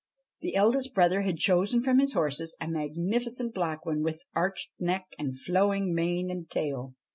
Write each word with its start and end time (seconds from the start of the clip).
The 0.41 0.55
eldest 0.55 0.95
brother 0.95 1.21
had 1.21 1.37
chosen 1.37 1.83
from 1.83 1.99
his 1.99 2.13
horses 2.13 2.57
a 2.59 2.67
magnificent 2.67 3.53
black 3.53 3.85
one 3.85 4.01
with 4.01 4.23
arched 4.33 4.71
neck 4.79 5.05
and 5.19 5.37
flowing 5.39 5.93
mane 5.93 6.31
and 6.31 6.49
tail. 6.49 6.95